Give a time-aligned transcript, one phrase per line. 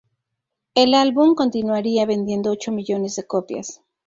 [0.73, 3.83] El álbum continuaría vendiendo ocho millones de copias.